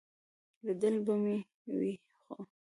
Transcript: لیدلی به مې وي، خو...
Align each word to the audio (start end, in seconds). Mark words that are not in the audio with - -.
لیدلی 0.65 0.99
به 1.05 1.13
مې 1.23 1.35
وي، 1.77 1.93
خو... 2.23 2.35